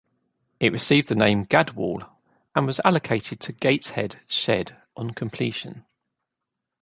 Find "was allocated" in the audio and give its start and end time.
2.65-3.39